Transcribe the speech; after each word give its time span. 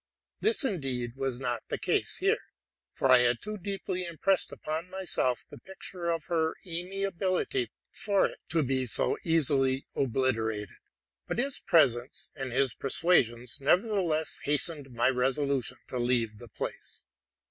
This, 0.39 0.63
indeed, 0.63 1.11
was 1.15 1.39
not 1.39 1.61
the 1.67 1.77
case 1.77 2.15
here, 2.17 2.39
for 2.91 3.09
I 3.11 3.19
had 3.19 3.39
too 3.39 3.55
deeply 3.59 4.03
impressed 4.03 4.51
upon 4.51 4.89
myself 4.89 5.45
the 5.47 5.59
picture 5.59 6.09
of 6.09 6.25
her 6.25 6.55
amiability 6.65 7.69
for 7.91 8.25
it 8.25 8.41
to 8.49 8.63
be 8.63 8.87
so 8.87 9.17
easily 9.23 9.85
obliterated; 9.95 10.77
but 11.27 11.37
his 11.37 11.59
presence 11.59 12.31
and 12.35 12.51
his 12.51 12.73
persuasions 12.73 13.61
nevertheless 13.61 14.39
hastened 14.43 14.89
my 14.91 15.07
resolution 15.07 15.77
to 15.89 15.99
leave 15.99 16.39
the 16.39 16.49
place. 16.49 17.05